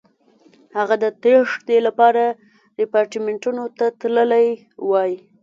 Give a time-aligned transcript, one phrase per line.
[0.77, 2.23] هغه د تېښتې لپاره
[2.79, 4.47] ریپارټیمنټو ته تللی
[4.89, 5.11] وای.